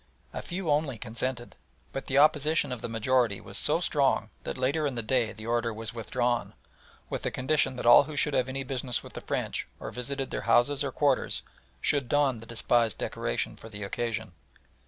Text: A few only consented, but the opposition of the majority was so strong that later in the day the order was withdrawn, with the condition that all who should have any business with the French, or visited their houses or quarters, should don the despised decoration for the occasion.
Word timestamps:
A 0.33 0.41
few 0.41 0.71
only 0.71 0.97
consented, 0.97 1.55
but 1.91 2.07
the 2.07 2.17
opposition 2.17 2.71
of 2.71 2.81
the 2.81 2.89
majority 2.89 3.39
was 3.39 3.55
so 3.59 3.79
strong 3.79 4.31
that 4.45 4.57
later 4.57 4.87
in 4.87 4.95
the 4.95 5.03
day 5.03 5.31
the 5.31 5.45
order 5.45 5.71
was 5.71 5.93
withdrawn, 5.93 6.55
with 7.07 7.21
the 7.21 7.29
condition 7.29 7.75
that 7.75 7.85
all 7.85 8.05
who 8.05 8.15
should 8.15 8.33
have 8.33 8.49
any 8.49 8.63
business 8.63 9.03
with 9.03 9.13
the 9.13 9.21
French, 9.21 9.67
or 9.79 9.91
visited 9.91 10.31
their 10.31 10.41
houses 10.49 10.83
or 10.83 10.91
quarters, 10.91 11.43
should 11.81 12.09
don 12.09 12.39
the 12.39 12.47
despised 12.47 12.97
decoration 12.97 13.55
for 13.55 13.69
the 13.69 13.83
occasion. 13.83 14.31